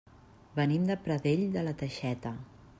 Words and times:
Venim 0.55 0.87
de 0.87 0.95
Pradell 1.05 1.45
de 1.57 1.67
la 1.71 1.77
Teixeta. 1.83 2.37